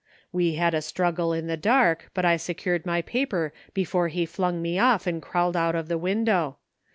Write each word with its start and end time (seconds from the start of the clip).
We 0.31 0.55
had 0.55 0.73
a 0.73 0.81
struggle 0.81 1.31
in 1.31 1.45
the 1.45 1.55
dark, 1.55 2.09
but 2.15 2.25
I 2.25 2.35
secured 2.35 2.87
my 2.87 3.03
paper 3.03 3.53
before 3.75 4.07
he 4.07 4.25
flung 4.25 4.59
me 4.59 4.79
off 4.79 5.05
and 5.05 5.21
crawled 5.21 5.55
out 5.55 5.75
of 5.75 5.89
the 5.89 5.95
window. 5.99 6.57